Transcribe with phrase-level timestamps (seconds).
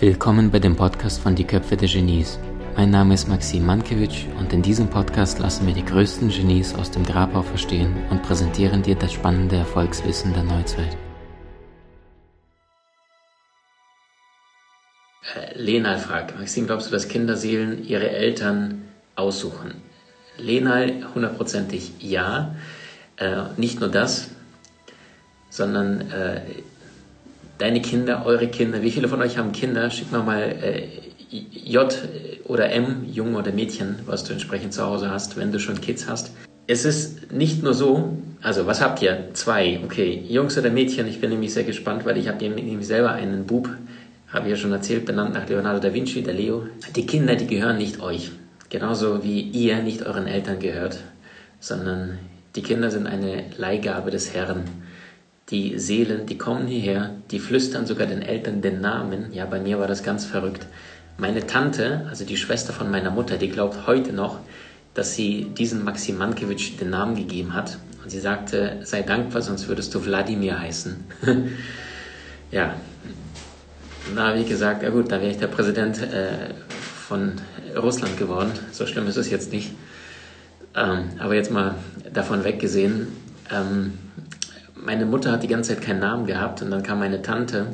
[0.00, 2.38] Willkommen bei dem Podcast von Die Köpfe der Genies.
[2.74, 6.90] Mein Name ist Maxim Mankewitsch und in diesem Podcast lassen wir die größten Genies aus
[6.90, 10.96] dem Grabau verstehen und präsentieren dir das spannende Erfolgswissen der Neuzeit.
[15.36, 19.82] Äh, Lenal fragt, Maxim, glaubst du, dass Kinderseelen ihre Eltern aussuchen?
[20.38, 22.54] Lenal hundertprozentig ja.
[23.18, 24.30] Äh, nicht nur das,
[25.50, 26.40] sondern äh,
[27.60, 29.90] deine Kinder, eure Kinder, wie viele von euch haben Kinder?
[29.90, 30.88] Schick mir mal äh,
[31.30, 31.96] J
[32.44, 36.08] oder M, Junge oder Mädchen, was du entsprechend zu Hause hast, wenn du schon Kids
[36.08, 36.32] hast.
[36.66, 39.28] Es ist nicht nur so, also was habt ihr?
[39.34, 40.24] Zwei, okay.
[40.28, 43.68] Jungs oder Mädchen, ich bin nämlich sehr gespannt, weil ich habe nämlich selber einen Bub,
[44.28, 46.66] habe ich ja schon erzählt, benannt nach Leonardo da Vinci, der Leo.
[46.94, 48.30] Die Kinder, die gehören nicht euch.
[48.68, 50.98] Genauso wie ihr nicht euren Eltern gehört,
[51.58, 52.18] sondern
[52.54, 54.64] die Kinder sind eine Leihgabe des Herrn
[55.50, 59.32] die Seelen, die kommen hierher, die flüstern sogar den Eltern den Namen.
[59.32, 60.66] Ja, bei mir war das ganz verrückt.
[61.18, 64.38] Meine Tante, also die Schwester von meiner Mutter, die glaubt heute noch,
[64.94, 67.78] dass sie diesen Maxim Mankiewicz den Namen gegeben hat.
[68.02, 71.04] Und sie sagte, sei dankbar, sonst würdest du Wladimir heißen.
[72.50, 72.74] ja,
[74.14, 76.54] na, wie gesagt, ja gut, da wäre ich der Präsident äh,
[77.08, 77.32] von
[77.76, 78.52] Russland geworden.
[78.72, 79.72] So schlimm ist es jetzt nicht.
[80.74, 81.74] Ähm, aber jetzt mal
[82.12, 83.08] davon weggesehen,
[83.52, 83.92] ähm,
[84.84, 87.66] meine Mutter hat die ganze Zeit keinen Namen gehabt und dann kam meine Tante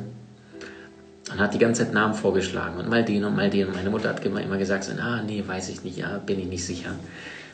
[1.31, 3.67] und hat die ganze Zeit Namen vorgeschlagen und mal den und mal den.
[3.67, 6.39] Und meine Mutter hat immer, immer gesagt, so, ah, nee, weiß ich nicht, ja, bin
[6.39, 6.91] ich nicht sicher.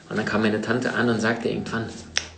[0.10, 1.86] Und dann kam meine Tante an und sagte irgendwann,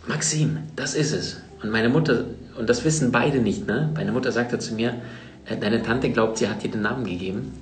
[0.06, 1.40] Maxim, das ist es.
[1.62, 2.24] Und meine Mutter,
[2.58, 3.90] und das wissen beide nicht, ne?
[3.94, 4.94] Meine Mutter sagte zu mir,
[5.60, 7.52] deine Tante glaubt, sie hat dir den Namen gegeben.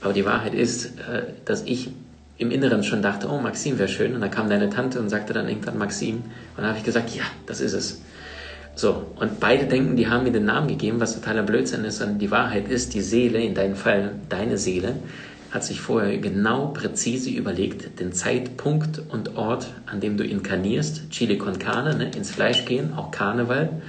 [0.00, 1.90] Aber die Wahrheit ist, äh, dass ich
[2.38, 4.14] im Inneren schon dachte, oh, Maxim wäre schön.
[4.14, 6.16] Und dann kam deine Tante und sagte dann irgendwann Maxim.
[6.16, 6.22] Und
[6.56, 8.00] dann habe ich gesagt, ja, das ist es.
[8.80, 12.00] So, und beide denken, die haben mir den Namen gegeben, was totaler Blödsinn ist.
[12.00, 14.94] Und die Wahrheit ist, die Seele, in deinem Fall deine Seele,
[15.50, 21.36] hat sich vorher genau präzise überlegt, den Zeitpunkt und Ort, an dem du inkarnierst, Chile
[21.36, 23.82] con Carne, ne, ins Fleisch gehen, auch Karneval.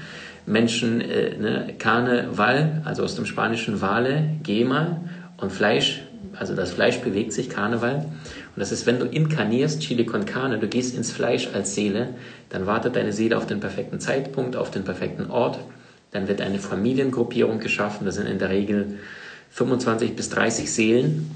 [0.45, 5.05] Menschen, äh, ne, Karneval, also aus dem spanischen Vale, Gema
[5.37, 6.01] und Fleisch,
[6.37, 8.05] also das Fleisch bewegt sich, Karneval.
[8.05, 12.09] Und das ist, wenn du inkarnierst, Chili con Carne, du gehst ins Fleisch als Seele,
[12.49, 15.59] dann wartet deine Seele auf den perfekten Zeitpunkt, auf den perfekten Ort.
[16.11, 18.05] Dann wird eine Familiengruppierung geschaffen.
[18.05, 18.99] Das sind in der Regel
[19.51, 21.31] 25 bis 30 Seelen.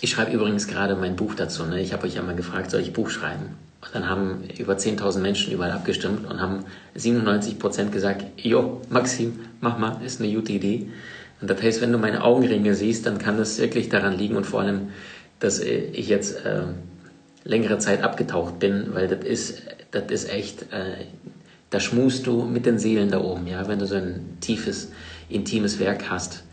[0.00, 1.64] Ich schreibe übrigens gerade mein Buch dazu.
[1.64, 1.80] Ne?
[1.80, 3.56] Ich habe euch ja mal gefragt, soll ich Buch schreiben?
[3.82, 9.40] Und dann haben über 10.000 Menschen überall abgestimmt und haben 97 Prozent gesagt, jo, Maxim,
[9.60, 10.88] mach mal, ist eine gute Idee.
[11.40, 14.46] Und das heißt, wenn du meine Augenringe siehst, dann kann das wirklich daran liegen und
[14.46, 14.88] vor allem
[15.38, 16.62] dass ich jetzt äh,
[17.44, 21.06] längere Zeit abgetaucht bin, weil das ist, das ist echt, äh,
[21.70, 24.90] da schmust du mit den Seelen da oben, ja, wenn du so ein tiefes,
[25.28, 26.44] intimes Werk hast.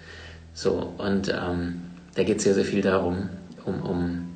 [0.54, 1.82] So, und ähm,
[2.16, 3.30] da geht es sehr, sehr viel darum,
[3.66, 4.28] um, um,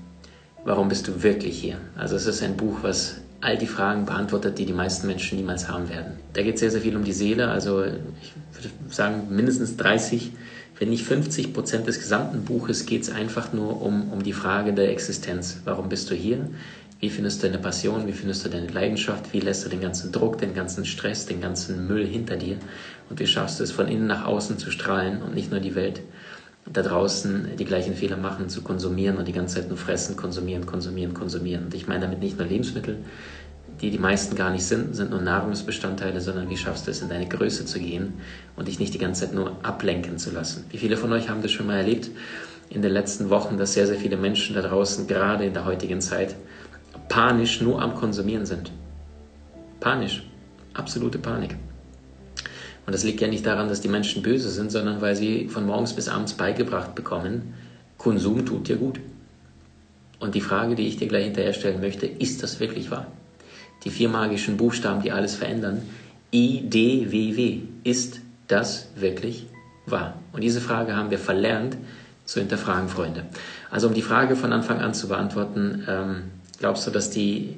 [0.64, 1.78] warum bist du wirklich hier?
[1.96, 5.70] Also es ist ein Buch, was all die Fragen beantwortet, die die meisten Menschen niemals
[5.70, 6.14] haben werden.
[6.34, 10.32] Da geht es sehr, sehr viel um die Seele, also ich würde sagen mindestens 30
[10.80, 14.74] wenn nicht 50 Prozent des gesamten Buches geht es einfach nur um, um die Frage
[14.74, 15.62] der Existenz.
[15.66, 16.50] Warum bist du hier?
[17.00, 18.08] Wie findest du deine Passion?
[18.08, 19.34] Wie findest du deine Leidenschaft?
[19.34, 22.58] Wie lässt du den ganzen Druck, den ganzen Stress, den ganzen Müll hinter dir?
[23.10, 25.76] Und wie schaffst du es, von innen nach außen zu strahlen und nicht nur die
[25.76, 26.02] Welt
[26.72, 30.66] da draußen die gleichen Fehler machen, zu konsumieren und die ganze Zeit nur fressen, konsumieren,
[30.66, 31.66] konsumieren, konsumieren.
[31.66, 32.98] Und ich meine damit nicht nur Lebensmittel,
[33.82, 37.10] die die meisten gar nicht sind, sind nur Nahrungsbestandteile, sondern wie schaffst du es, in
[37.10, 38.14] deine Größe zu gehen
[38.56, 40.66] und dich nicht die ganze Zeit nur ablenken zu lassen.
[40.72, 42.10] Wie viele von euch haben das schon mal erlebt
[42.70, 46.02] in den letzten Wochen, dass sehr, sehr viele Menschen da draußen, gerade in der heutigen
[46.02, 46.36] Zeit,
[47.08, 48.72] panisch nur am Konsumieren sind.
[49.80, 50.24] Panisch.
[50.74, 51.56] Absolute Panik.
[52.88, 55.68] Und das liegt ja nicht daran, dass die Menschen böse sind, sondern weil sie von
[55.68, 57.54] morgens bis abends beigebracht bekommen,
[58.00, 59.00] Konsum tut dir gut.
[60.20, 63.08] Und die Frage, die ich dir gleich hinterher stellen möchte, ist das wirklich wahr?
[63.84, 65.82] die vier magischen Buchstaben, die alles verändern.
[66.32, 67.60] IDWW.
[67.84, 69.46] Ist das wirklich
[69.86, 70.16] wahr?
[70.34, 71.78] Und diese Frage haben wir verlernt
[72.26, 73.24] zu hinterfragen, Freunde.
[73.72, 76.16] Also um die Frage von Anfang an zu beantworten, ähm,
[76.60, 77.56] glaubst du, dass die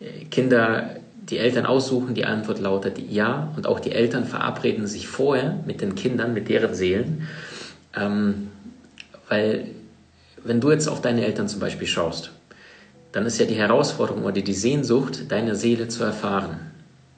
[0.00, 0.96] äh, Kinder
[1.28, 2.14] die Eltern aussuchen?
[2.14, 3.52] Die Antwort lautet ja.
[3.56, 7.28] Und auch die Eltern verabreden sich vorher mit den Kindern, mit deren Seelen.
[7.96, 8.48] Ähm,
[9.28, 9.66] weil
[10.42, 12.32] wenn du jetzt auf deine Eltern zum Beispiel schaust
[13.12, 16.60] dann ist ja die Herausforderung oder die Sehnsucht, deine Seele zu erfahren.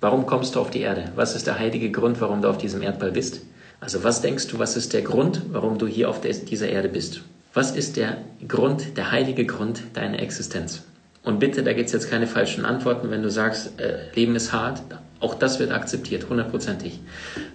[0.00, 1.12] Warum kommst du auf die Erde?
[1.16, 3.42] Was ist der heilige Grund, warum du auf diesem Erdball bist?
[3.80, 7.22] Also was denkst du, was ist der Grund, warum du hier auf dieser Erde bist?
[7.52, 10.84] Was ist der Grund, der heilige Grund deiner Existenz?
[11.22, 14.52] Und bitte, da gibt es jetzt keine falschen Antworten, wenn du sagst, äh, Leben ist
[14.52, 14.82] hart.
[15.20, 16.98] Auch das wird akzeptiert, hundertprozentig.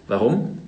[0.07, 0.59] Warum?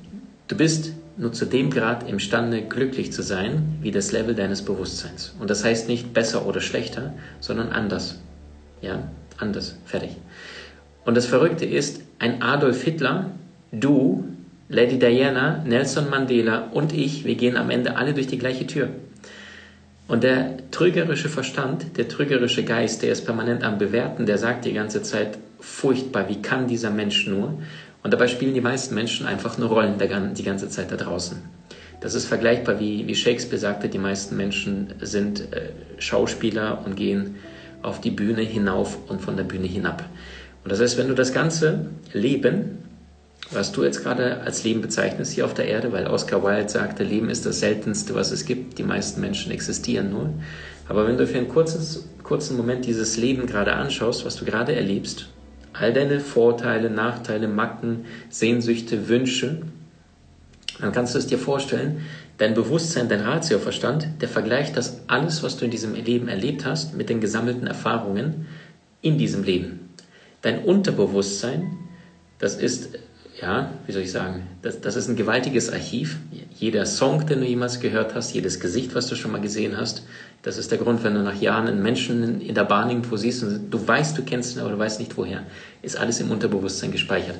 [0.50, 5.34] Du bist nur zu dem Grad imstande, glücklich zu sein, wie das Level deines Bewusstseins.
[5.40, 8.20] Und das heißt nicht besser oder schlechter, sondern anders.
[8.82, 9.04] Ja,
[9.38, 9.76] anders.
[9.86, 10.12] Fertig.
[11.06, 13.32] Und das Verrückte ist, ein Adolf Hitler,
[13.72, 14.26] du,
[14.68, 18.90] Lady Diana, Nelson Mandela und ich, wir gehen am Ende alle durch die gleiche Tür.
[20.10, 24.74] Und der trügerische Verstand, der trügerische Geist, der ist permanent am Bewerten, der sagt die
[24.74, 27.60] ganze Zeit, furchtbar, wie kann dieser Mensch nur?
[28.02, 31.38] Und dabei spielen die meisten Menschen einfach nur Rollen die ganze Zeit da draußen.
[32.02, 35.70] Das ist vergleichbar, wie, wie Shakespeare sagte, die meisten Menschen sind äh,
[36.00, 37.36] Schauspieler und gehen
[37.84, 40.04] auf die Bühne hinauf und von der Bühne hinab.
[40.64, 42.80] Und das heißt, wenn du das ganze Leben,
[43.52, 47.04] was du jetzt gerade als Leben bezeichnest hier auf der Erde, weil Oscar Wilde sagte,
[47.04, 50.30] Leben ist das Seltenste, was es gibt, die meisten Menschen existieren nur.
[50.88, 54.76] Aber wenn du für einen kurzes, kurzen Moment dieses Leben gerade anschaust, was du gerade
[54.76, 55.30] erlebst,
[55.74, 59.62] all deine Vorteile, Nachteile, Macken, Sehnsüchte, Wünsche,
[60.80, 62.02] dann kannst du es dir vorstellen,
[62.38, 66.96] dein Bewusstsein, dein Ratioverstand, der vergleicht das alles, was du in diesem Leben erlebt hast,
[66.96, 68.48] mit den gesammelten Erfahrungen
[69.02, 69.90] in diesem Leben.
[70.42, 71.78] Dein Unterbewusstsein,
[72.40, 72.98] das ist,
[73.42, 76.18] ja, wie soll ich sagen, das, das ist ein gewaltiges Archiv.
[76.56, 80.04] Jeder Song, den du jemals gehört hast, jedes Gesicht, was du schon mal gesehen hast,
[80.42, 83.44] das ist der Grund, wenn du nach Jahren einen Menschen in der Bahn irgendwo siehst
[83.44, 85.44] und du weißt, du kennst ihn, aber du weißt nicht woher,
[85.82, 87.40] ist alles im Unterbewusstsein gespeichert.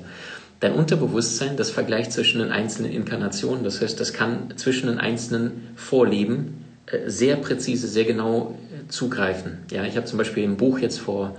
[0.60, 5.70] Dein Unterbewusstsein, das Vergleich zwischen den einzelnen Inkarnationen, das heißt, das kann zwischen den einzelnen
[5.76, 9.60] Vorleben äh, sehr präzise, sehr genau äh, zugreifen.
[9.72, 11.38] Ja, ich habe zum Beispiel im Buch jetzt vor,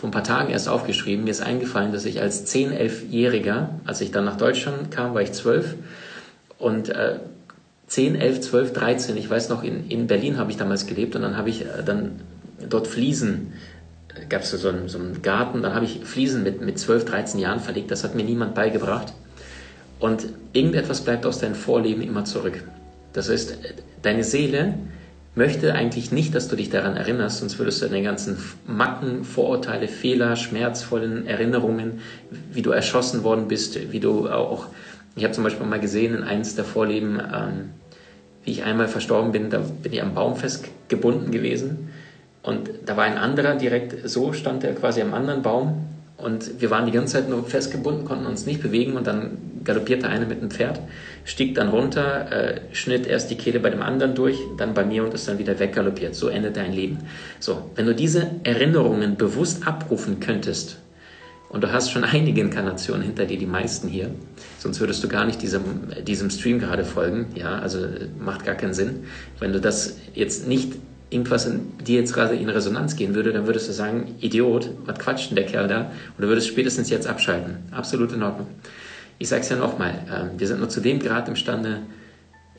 [0.00, 4.00] vor ein paar Tagen erst aufgeschrieben, mir ist eingefallen, dass ich als 10-, 11-Jähriger, als
[4.00, 5.74] ich dann nach Deutschland kam, war ich 12
[6.58, 7.18] und äh,
[7.86, 11.22] 10, 11, 12, 13, ich weiß noch, in, in Berlin habe ich damals gelebt und
[11.22, 12.12] dann habe ich äh, dann
[12.66, 13.52] dort Fliesen,
[14.14, 17.04] äh, gab es so, einen, so einen Garten, dann habe ich Fliesen mit, mit 12,
[17.04, 19.12] 13 Jahren verlegt, das hat mir niemand beigebracht.
[19.98, 22.64] Und irgendetwas bleibt aus deinem Vorleben immer zurück.
[23.12, 23.58] Das heißt,
[24.00, 24.76] deine Seele
[25.40, 29.88] möchte eigentlich nicht, dass du dich daran erinnerst, sonst würdest du deine ganzen Macken, Vorurteile,
[29.88, 32.02] Fehler, schmerzvollen Erinnerungen,
[32.52, 34.66] wie du erschossen worden bist, wie du auch,
[35.16, 37.70] ich habe zum Beispiel mal gesehen in eines der Vorleben, ähm,
[38.44, 41.88] wie ich einmal verstorben bin, da bin ich am Baum festgebunden gewesen.
[42.42, 45.86] Und da war ein anderer direkt, so stand er quasi am anderen Baum.
[46.22, 48.94] Und wir waren die ganze Zeit nur festgebunden, konnten uns nicht bewegen.
[48.94, 50.80] Und dann galoppierte einer mit dem Pferd,
[51.24, 55.04] stieg dann runter, äh, schnitt erst die Kehle bei dem anderen durch, dann bei mir
[55.04, 56.14] und ist dann wieder weggaloppiert.
[56.14, 56.98] So endet dein Leben.
[57.38, 60.78] So, wenn du diese Erinnerungen bewusst abrufen könntest,
[61.50, 64.10] und du hast schon einige Inkarnationen hinter dir, die meisten hier.
[64.58, 65.62] Sonst würdest du gar nicht diesem,
[66.06, 67.26] diesem Stream gerade folgen.
[67.34, 67.86] Ja, also
[68.18, 69.04] macht gar keinen Sinn.
[69.38, 70.74] Wenn du das jetzt nicht
[71.10, 74.98] irgendwas in dir jetzt gerade in Resonanz gehen würde, dann würdest du sagen, Idiot, was
[74.98, 75.90] quatscht denn der Kerl da?
[76.16, 77.56] Und du würdest spätestens jetzt abschalten.
[77.72, 78.46] Absolut in Ordnung.
[79.18, 81.80] Ich sage es ja nochmal, äh, wir sind nur zu dem Grad imstande,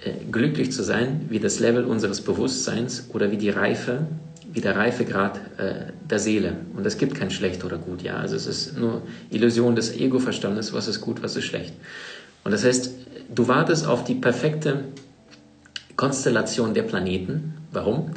[0.03, 4.05] äh, glücklich zu sein, wie das Level unseres Bewusstseins oder wie die Reife
[4.53, 5.73] wie der Reifegrad äh,
[6.09, 6.53] der Seele.
[6.75, 8.17] Und es gibt kein schlecht oder gut, ja.
[8.17, 11.73] Also es ist nur Illusion des Ego-Verstandes, was ist gut, was ist schlecht.
[12.43, 12.91] Und das heißt,
[13.33, 14.85] du wartest auf die perfekte
[15.95, 17.53] Konstellation der Planeten.
[17.71, 18.11] Warum?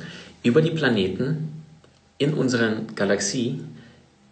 [0.44, 1.64] Über die Planeten
[2.18, 3.60] in unserer Galaxie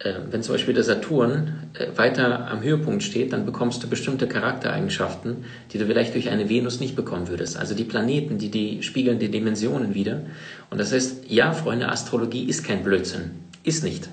[0.03, 4.27] äh, wenn zum Beispiel der Saturn äh, weiter am Höhepunkt steht, dann bekommst du bestimmte
[4.27, 7.57] Charaktereigenschaften, die du vielleicht durch eine Venus nicht bekommen würdest.
[7.57, 10.21] Also die Planeten, die, die spiegeln die Dimensionen wieder.
[10.69, 13.31] Und das heißt, ja, Freunde, Astrologie ist kein Blödsinn.
[13.63, 14.09] Ist nicht.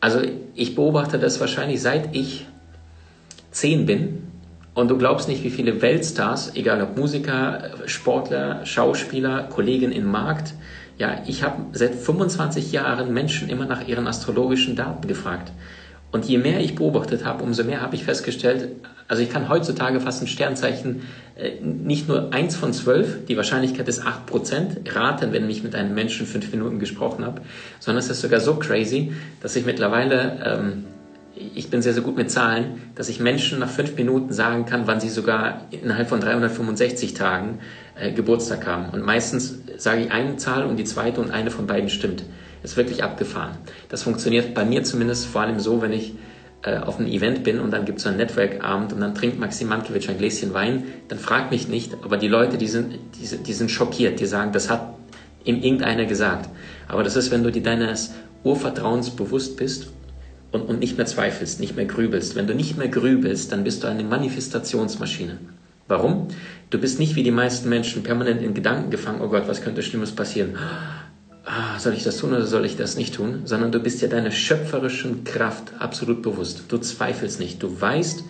[0.00, 0.20] Also
[0.54, 2.46] ich beobachte das wahrscheinlich seit ich
[3.50, 4.22] zehn bin.
[4.74, 10.52] Und du glaubst nicht, wie viele Weltstars, egal ob Musiker, Sportler, Schauspieler, Kollegen im Markt,
[10.98, 15.52] ja, ich habe seit 25 Jahren Menschen immer nach ihren astrologischen Daten gefragt.
[16.12, 18.70] Und je mehr ich beobachtet habe, umso mehr habe ich festgestellt,
[19.08, 21.02] also ich kann heutzutage fast ein Sternzeichen
[21.36, 25.74] äh, nicht nur eins von zwölf, die Wahrscheinlichkeit ist acht Prozent, raten, wenn ich mit
[25.74, 27.42] einem Menschen fünf Minuten gesprochen habe,
[27.80, 29.12] sondern es ist sogar so crazy,
[29.42, 30.84] dass ich mittlerweile, ähm,
[31.54, 34.86] ich bin sehr, sehr gut mit Zahlen, dass ich Menschen nach fünf Minuten sagen kann,
[34.86, 37.58] wann sie sogar innerhalb von 365 Tagen
[37.98, 38.90] äh, Geburtstag haben.
[38.90, 42.24] Und meistens sage ich eine Zahl und die zweite und eine von beiden stimmt.
[42.62, 43.58] Ist wirklich abgefahren.
[43.88, 46.14] Das funktioniert bei mir zumindest vor allem so, wenn ich
[46.62, 49.38] äh, auf einem Event bin und dann gibt es so einen Network-Abend und dann trinkt
[49.38, 53.36] Maxim Mankiewicz ein Gläschen Wein, dann frag mich nicht, aber die Leute, die sind, die,
[53.36, 54.94] die sind schockiert, die sagen, das hat
[55.44, 56.50] ihm irgendeiner gesagt.
[56.88, 59.88] Aber das ist, wenn du dir deines Urvertrauens bewusst bist
[60.50, 62.34] und, und nicht mehr zweifelst, nicht mehr grübelst.
[62.34, 65.38] Wenn du nicht mehr grübelst, dann bist du eine Manifestationsmaschine.
[65.88, 66.28] Warum?
[66.70, 69.82] Du bist nicht wie die meisten Menschen permanent in Gedanken gefangen, oh Gott, was könnte
[69.82, 70.56] Schlimmes passieren?
[71.44, 73.42] Ah, soll ich das tun oder soll ich das nicht tun?
[73.44, 76.64] Sondern du bist ja deiner schöpferischen Kraft absolut bewusst.
[76.68, 77.62] Du zweifelst nicht.
[77.62, 78.24] Du weißt,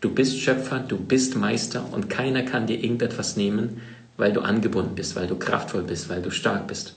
[0.00, 3.82] Du bist Schöpfer, du bist Meister und keiner kann dir irgendetwas nehmen,
[4.16, 6.96] weil du angebunden bist, weil du kraftvoll bist, weil du stark bist.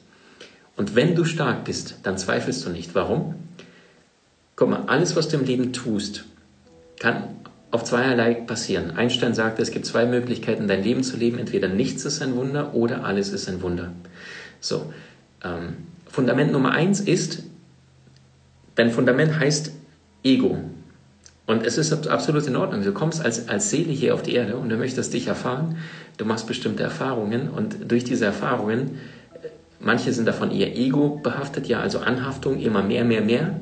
[0.78, 2.96] Und wenn du stark bist, dann zweifelst du nicht.
[2.96, 3.36] Warum?
[4.56, 6.24] Guck mal, alles, was du im Leben tust,
[7.00, 7.24] kann
[7.74, 8.92] auf zweierlei passieren.
[8.92, 11.40] Einstein sagte, es gibt zwei Möglichkeiten, dein Leben zu leben.
[11.40, 13.92] Entweder nichts ist ein Wunder oder alles ist ein Wunder.
[14.60, 14.94] So,
[15.44, 17.42] ähm, Fundament Nummer eins ist,
[18.76, 19.72] dein Fundament heißt
[20.24, 20.60] Ego.
[21.48, 22.84] Und es ist absolut in Ordnung.
[22.84, 25.78] Du kommst als, als Seele hier auf die Erde und du möchtest dich erfahren.
[26.18, 29.00] Du machst bestimmte Erfahrungen und durch diese Erfahrungen,
[29.80, 33.60] manche sind davon eher ego behaftet, ja, also Anhaftung, immer mehr, mehr, mehr.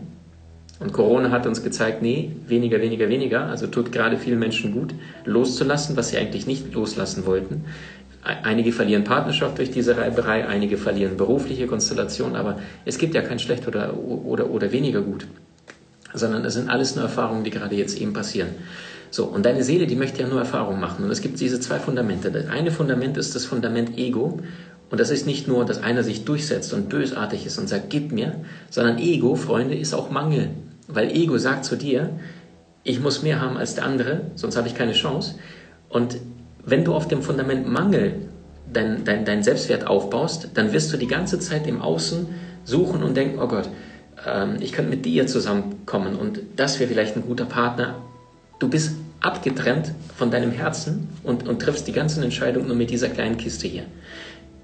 [0.81, 3.45] Und Corona hat uns gezeigt, nee, weniger, weniger, weniger.
[3.45, 4.93] Also tut gerade vielen Menschen gut,
[5.25, 7.65] loszulassen, was sie eigentlich nicht loslassen wollten.
[8.23, 13.39] Einige verlieren Partnerschaft durch diese Reiberei, einige verlieren berufliche Konstellationen, aber es gibt ja kein
[13.39, 15.25] schlecht oder, oder, oder weniger gut
[16.13, 18.49] sondern es sind alles nur Erfahrungen, die gerade jetzt eben passieren.
[19.09, 21.03] So, und deine Seele, die möchte ja nur Erfahrungen machen.
[21.03, 22.31] Und es gibt diese zwei Fundamente.
[22.31, 24.39] Das eine Fundament ist das Fundament Ego.
[24.89, 28.11] Und das ist nicht nur, dass einer sich durchsetzt und bösartig ist und sagt, gib
[28.11, 28.35] mir,
[28.69, 30.49] sondern Ego, Freunde, ist auch Mangel.
[30.93, 32.09] Weil Ego sagt zu dir,
[32.83, 35.35] ich muss mehr haben als der andere, sonst habe ich keine Chance.
[35.89, 36.17] Und
[36.65, 38.13] wenn du auf dem Fundament Mangel
[38.71, 42.27] dein, dein, dein Selbstwert aufbaust, dann wirst du die ganze Zeit im Außen
[42.63, 43.69] suchen und denken, oh Gott,
[44.25, 47.95] ähm, ich könnte mit dir zusammenkommen und das wäre vielleicht ein guter Partner.
[48.59, 53.09] Du bist abgetrennt von deinem Herzen und, und triffst die ganzen Entscheidungen nur mit dieser
[53.09, 53.83] kleinen Kiste hier.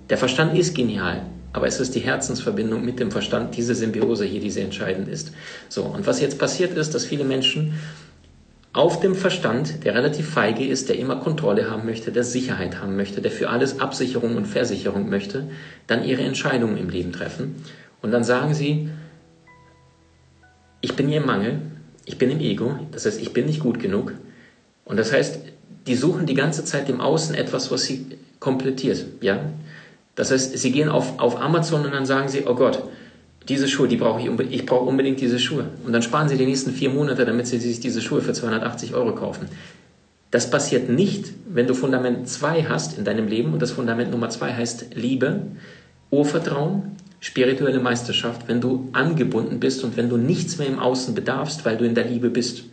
[0.09, 1.21] Der Verstand ist genial,
[1.53, 5.31] aber es ist die Herzensverbindung mit dem Verstand, diese Symbiose hier, die sehr entscheidend ist.
[5.69, 7.73] So, und was jetzt passiert ist, dass viele Menschen
[8.73, 12.95] auf dem Verstand, der relativ feige ist, der immer Kontrolle haben möchte, der Sicherheit haben
[12.95, 15.49] möchte, der für alles Absicherung und Versicherung möchte,
[15.87, 17.55] dann ihre Entscheidungen im Leben treffen.
[18.03, 18.89] Und dann sagen sie,
[20.81, 21.59] ich bin hier im Mangel,
[22.05, 24.13] ich bin im Ego, das heißt, ich bin nicht gut genug.
[24.85, 25.39] Und das heißt,
[25.87, 28.05] die suchen die ganze Zeit im Außen etwas, was sie
[28.39, 29.05] komplettiert.
[29.21, 29.39] Ja?
[30.17, 32.83] Das heißt, sie gehen auf, auf Amazon und dann sagen sie, oh Gott,
[33.47, 35.65] diese Schuhe, die brauche ich ich brauche unbedingt diese Schuhe.
[35.85, 38.95] Und dann sparen sie die nächsten vier Monate, damit sie sich diese Schuhe für 280
[38.95, 39.47] Euro kaufen.
[40.31, 44.29] Das passiert nicht, wenn du Fundament 2 hast in deinem Leben und das Fundament Nummer
[44.29, 45.43] 2 heißt Liebe,
[46.09, 51.63] Urvertrauen, spirituelle Meisterschaft, wenn du angebunden bist und wenn du nichts mehr im Außen bedarfst,
[51.63, 52.63] weil du in der Liebe bist.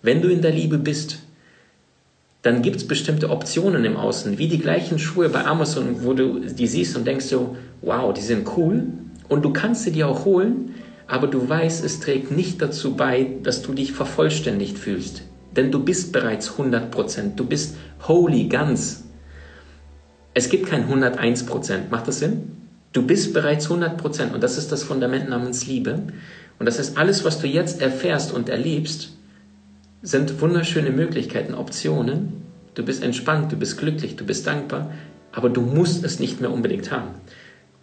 [0.00, 1.18] Wenn du in der Liebe bist,
[2.44, 6.40] dann gibt es bestimmte Optionen im Außen, wie die gleichen Schuhe bei Amazon, wo du
[6.40, 8.82] die siehst und denkst so, wow, die sind cool
[9.30, 10.74] und du kannst sie dir auch holen,
[11.06, 15.22] aber du weißt, es trägt nicht dazu bei, dass du dich vervollständigt fühlst.
[15.56, 19.04] Denn du bist bereits 100%, du bist holy, ganz.
[20.34, 22.52] Es gibt kein 101%, macht das Sinn?
[22.92, 26.02] Du bist bereits 100 Prozent und das ist das Fundament namens Liebe.
[26.58, 29.13] Und das heißt, alles, was du jetzt erfährst und erlebst,
[30.04, 32.44] sind wunderschöne Möglichkeiten, Optionen.
[32.74, 34.90] Du bist entspannt, du bist glücklich, du bist dankbar,
[35.32, 37.08] aber du musst es nicht mehr unbedingt haben.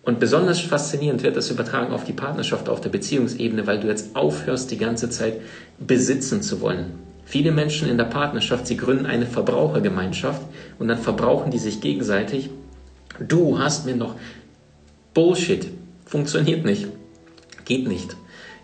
[0.04, 4.16] Und besonders faszinierend wird das übertragen auf die Partnerschaft, auf der Beziehungsebene, weil du jetzt
[4.16, 5.42] aufhörst, die ganze Zeit
[5.80, 6.92] besitzen zu wollen.
[7.26, 10.42] Viele Menschen in der Partnerschaft, sie gründen eine Verbrauchergemeinschaft
[10.78, 12.50] und dann verbrauchen die sich gegenseitig.
[13.20, 14.16] Du hast mir noch
[15.14, 15.68] Bullshit.
[16.06, 16.88] Funktioniert nicht.
[17.66, 18.16] Geht nicht.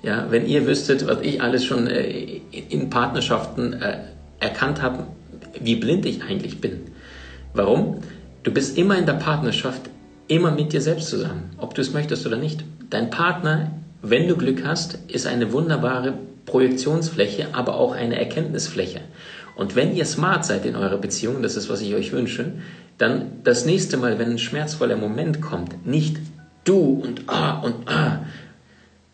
[0.03, 3.99] Ja, wenn ihr wüsstet, was ich alles schon äh, in Partnerschaften äh,
[4.39, 5.07] erkannt habe,
[5.59, 6.81] wie blind ich eigentlich bin.
[7.53, 8.01] Warum?
[8.43, 9.81] Du bist immer in der Partnerschaft,
[10.27, 12.63] immer mit dir selbst zusammen, ob du es möchtest oder nicht.
[12.89, 16.13] Dein Partner, wenn du Glück hast, ist eine wunderbare
[16.45, 19.01] Projektionsfläche, aber auch eine Erkenntnisfläche.
[19.55, 22.53] Und wenn ihr smart seid in eurer Beziehung, das ist, was ich euch wünsche,
[22.97, 26.17] dann das nächste Mal, wenn ein schmerzvoller Moment kommt, nicht
[26.63, 28.19] du und ah und ah,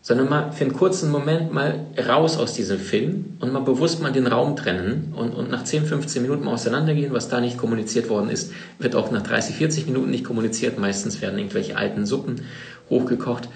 [0.04, 4.12] sondern mal für einen kurzen Moment mal raus aus diesem Film und mal bewusst mal
[4.12, 8.10] den Raum trennen und, und nach 10, 15 Minuten mal auseinandergehen, was da nicht kommuniziert
[8.10, 10.78] worden ist, wird auch nach 30, 40 Minuten nicht kommuniziert.
[10.78, 12.42] Meistens werden irgendwelche alten Suppen
[12.90, 13.48] hochgekocht.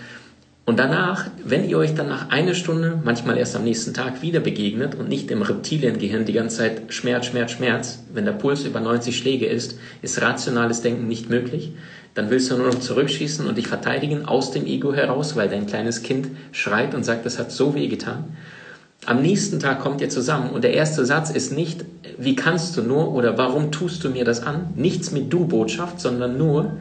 [0.68, 4.40] Und danach, wenn ihr euch dann nach einer Stunde, manchmal erst am nächsten Tag wieder
[4.40, 8.78] begegnet und nicht im Reptiliengehirn die ganze Zeit Schmerz, Schmerz, Schmerz, wenn der Puls über
[8.78, 11.72] 90 Schläge ist, ist rationales Denken nicht möglich,
[12.12, 15.66] dann willst du nur noch zurückschießen und dich verteidigen aus dem Ego heraus, weil dein
[15.66, 18.36] kleines Kind schreit und sagt, das hat so weh getan.
[19.06, 21.86] Am nächsten Tag kommt ihr zusammen und der erste Satz ist nicht,
[22.18, 24.74] wie kannst du nur oder warum tust du mir das an?
[24.76, 26.76] Nichts mit Du-Botschaft, sondern nur,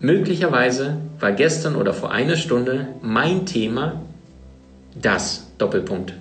[0.00, 4.02] möglicherweise war gestern oder vor einer Stunde mein Thema
[5.00, 6.14] das Doppelpunkt.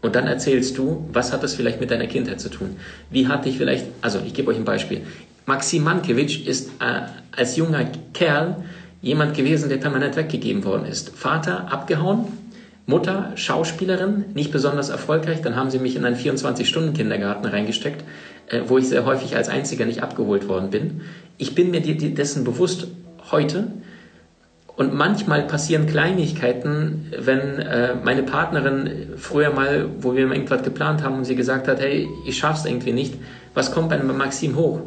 [0.00, 2.76] Und dann erzählst du, was hat das vielleicht mit deiner Kindheit zu tun?
[3.10, 5.02] Wie hat dich vielleicht, also ich gebe euch ein Beispiel.
[5.46, 7.02] Maxim Mankiewicz ist äh,
[7.36, 8.56] als junger Kerl
[9.00, 11.10] jemand gewesen, der permanent weggegeben worden ist.
[11.10, 12.26] Vater abgehauen,
[12.86, 18.04] Mutter, Schauspielerin, nicht besonders erfolgreich, dann haben sie mich in einen 24-Stunden-Kindergarten reingesteckt,
[18.48, 21.02] äh, wo ich sehr häufig als Einziger nicht abgeholt worden bin.
[21.38, 22.88] Ich bin mir dessen bewusst
[23.32, 23.72] heute,
[24.74, 31.16] und manchmal passieren Kleinigkeiten, wenn äh, meine Partnerin früher mal, wo wir irgendwas geplant haben
[31.16, 33.14] und sie gesagt hat, hey, ich schaff's irgendwie nicht,
[33.54, 34.80] was kommt bei Maxim hoch?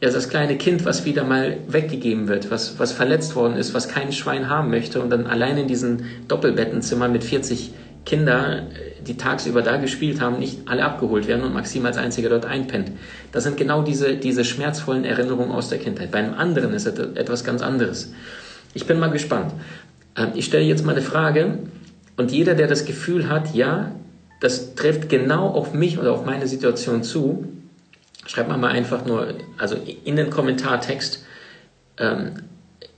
[0.00, 3.88] Ja, das kleine Kind, was wieder mal weggegeben wird, was, was verletzt worden ist, was
[3.88, 7.72] kein Schwein haben möchte und dann allein in diesen Doppelbettenzimmer mit 40
[8.04, 8.62] Kinder,
[9.06, 12.92] die tagsüber da gespielt haben, nicht alle abgeholt werden und Maxim als einziger dort einpennt.
[13.32, 16.10] Das sind genau diese, diese schmerzvollen Erinnerungen aus der Kindheit.
[16.10, 18.12] Bei einem anderen ist es etwas ganz anderes.
[18.74, 19.52] Ich bin mal gespannt.
[20.16, 21.58] Ähm, ich stelle jetzt mal eine Frage
[22.16, 23.92] und jeder, der das Gefühl hat, ja,
[24.40, 27.46] das trifft genau auf mich oder auf meine Situation zu,
[28.26, 31.24] schreibt mal einfach nur, also in den Kommentartext,
[31.98, 32.42] ähm,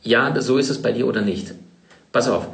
[0.03, 1.55] ja, so ist es bei dir oder nicht.
[2.13, 2.49] Pass auf.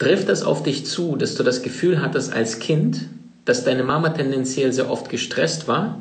[0.00, 3.10] Trifft das auf dich zu, dass du das Gefühl hattest als Kind,
[3.44, 6.00] dass deine Mama tendenziell sehr oft gestresst war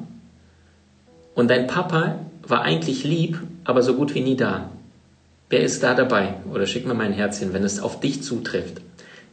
[1.36, 4.72] und dein Papa war eigentlich lieb, aber so gut wie nie da?
[5.50, 6.36] Wer ist da dabei?
[6.50, 8.80] Oder schick mir mein Herzchen, wenn es auf dich zutrifft.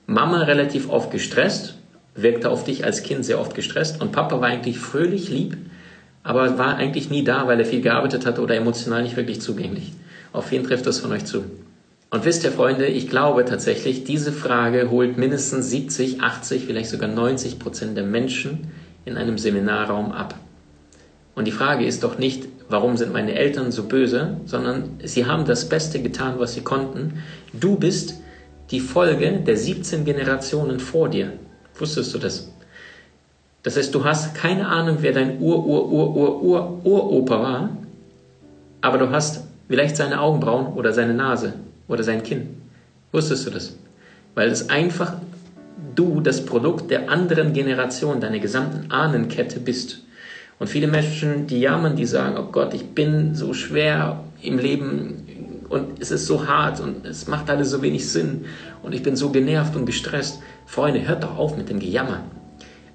[0.06, 1.76] Mama relativ oft gestresst,
[2.16, 5.56] wirkte auf dich als Kind sehr oft gestresst und Papa war eigentlich fröhlich lieb,
[6.24, 9.92] aber war eigentlich nie da, weil er viel gearbeitet hat oder emotional nicht wirklich zugänglich.
[10.32, 11.44] Auf wen trifft das von euch zu?
[12.10, 17.08] Und wisst ihr, Freunde, ich glaube tatsächlich, diese Frage holt mindestens 70, 80, vielleicht sogar
[17.08, 18.68] 90 Prozent der Menschen
[19.04, 20.36] in einem Seminarraum ab.
[21.34, 25.44] Und die Frage ist doch nicht, warum sind meine Eltern so böse, sondern sie haben
[25.44, 27.22] das Beste getan, was sie konnten.
[27.52, 28.14] Du bist
[28.70, 31.32] die Folge der 17 Generationen vor dir.
[31.74, 32.50] Wusstest du das?
[33.62, 37.70] Das heißt, du hast keine Ahnung, wer dein Ur-Ur-Ur-Ur-Ur-Uropa war,
[38.80, 41.54] aber du hast vielleicht seine Augenbrauen oder seine Nase
[41.88, 42.62] oder sein Kinn.
[43.12, 43.76] Wusstest du das?
[44.34, 45.14] Weil es einfach
[45.94, 50.02] du das Produkt der anderen Generation, deiner gesamten Ahnenkette bist.
[50.58, 55.64] Und viele Menschen, die jammern, die sagen, oh Gott, ich bin so schwer im Leben
[55.68, 58.46] und es ist so hart und es macht alles so wenig Sinn
[58.82, 60.40] und ich bin so genervt und gestresst.
[60.64, 62.22] Freunde, hört doch auf mit dem Gejammer.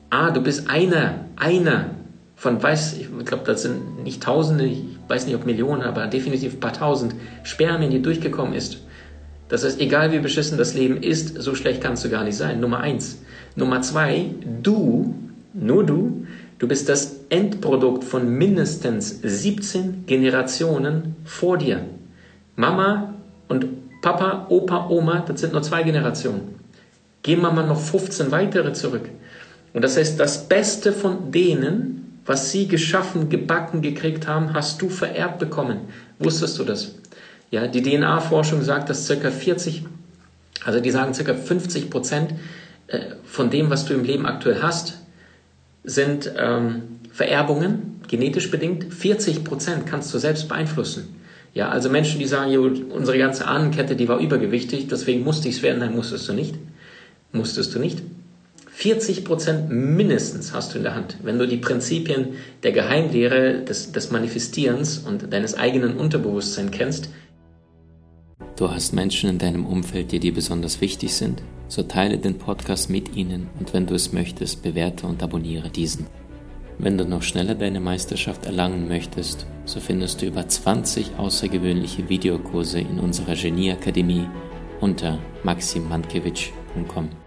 [0.09, 1.91] Ah, du bist einer, einer
[2.41, 6.53] von, weiß, ich glaube, das sind nicht Tausende, ich weiß nicht, ob Millionen, aber definitiv
[6.53, 8.79] ein paar Tausend Spermien, die durchgekommen ist.
[9.49, 12.59] Das heißt, egal wie beschissen das Leben ist, so schlecht kannst du gar nicht sein.
[12.59, 13.21] Nummer eins.
[13.55, 14.31] Nummer zwei,
[14.63, 15.13] du,
[15.53, 16.25] nur du,
[16.61, 21.87] Du bist das Endprodukt von mindestens 17 Generationen vor dir.
[22.55, 23.15] Mama
[23.47, 23.65] und
[24.03, 26.53] Papa, Opa, Oma, das sind nur zwei Generationen.
[27.23, 29.09] Gehen wir mal noch 15 weitere zurück.
[29.73, 34.89] Und das heißt, das Beste von denen, was sie geschaffen, gebacken, gekriegt haben, hast du
[34.89, 35.89] vererbt bekommen.
[36.19, 36.95] Wusstest du das?
[37.49, 39.83] Ja, die DNA-Forschung sagt, dass circa 40,
[40.63, 42.33] also die sagen circa 50 Prozent
[42.87, 44.99] äh, von dem, was du im Leben aktuell hast,
[45.83, 48.93] sind ähm, Vererbungen, genetisch bedingt.
[48.93, 51.15] 40 Prozent kannst du selbst beeinflussen.
[51.53, 52.55] Ja, also Menschen, die sagen,
[52.91, 56.55] unsere ganze Ahnenkette, die war übergewichtig, deswegen musste ich es werden, nein, musstest du nicht.
[57.33, 58.01] Musstest du nicht.
[58.81, 62.29] 40 Prozent mindestens hast du in der Hand, wenn du die Prinzipien
[62.63, 67.09] der Geheimlehre, des, des Manifestierens und deines eigenen Unterbewusstseins kennst.
[68.55, 71.43] Du hast Menschen in deinem Umfeld, die dir besonders wichtig sind?
[71.67, 76.07] So teile den Podcast mit ihnen und wenn du es möchtest, bewerte und abonniere diesen.
[76.79, 82.79] Wenn du noch schneller deine Meisterschaft erlangen möchtest, so findest du über 20 außergewöhnliche Videokurse
[82.79, 84.25] in unserer Genieakademie
[84.79, 87.20] unter maximmankiewicz.com.